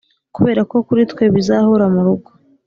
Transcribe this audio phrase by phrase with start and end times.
[0.35, 2.29] kuberako kuri twe bizahora murugo